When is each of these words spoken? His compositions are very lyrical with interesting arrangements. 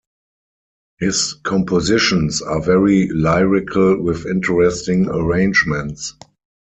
His 0.97 1.35
compositions 1.43 2.41
are 2.41 2.59
very 2.59 3.07
lyrical 3.11 4.01
with 4.01 4.25
interesting 4.25 5.07
arrangements. 5.07 6.15